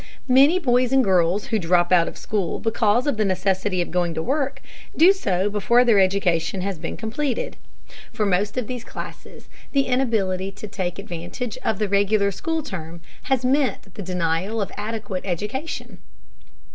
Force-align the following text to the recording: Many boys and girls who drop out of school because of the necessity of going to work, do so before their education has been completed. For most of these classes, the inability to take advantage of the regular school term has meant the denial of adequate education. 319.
Many 0.27 0.57
boys 0.57 0.91
and 0.91 1.03
girls 1.03 1.45
who 1.53 1.59
drop 1.59 1.91
out 1.91 2.07
of 2.07 2.17
school 2.17 2.59
because 2.59 3.05
of 3.05 3.17
the 3.17 3.23
necessity 3.23 3.83
of 3.83 3.91
going 3.91 4.15
to 4.15 4.23
work, 4.23 4.59
do 4.97 5.13
so 5.13 5.47
before 5.47 5.85
their 5.85 5.99
education 5.99 6.61
has 6.61 6.79
been 6.79 6.97
completed. 6.97 7.55
For 8.11 8.25
most 8.25 8.57
of 8.57 8.65
these 8.65 8.83
classes, 8.83 9.47
the 9.73 9.83
inability 9.85 10.53
to 10.53 10.67
take 10.67 10.97
advantage 10.97 11.55
of 11.63 11.77
the 11.77 11.87
regular 11.87 12.31
school 12.31 12.63
term 12.63 12.99
has 13.29 13.45
meant 13.45 13.93
the 13.93 14.01
denial 14.01 14.59
of 14.59 14.71
adequate 14.75 15.21
education. 15.23 15.97
319. 15.97 16.03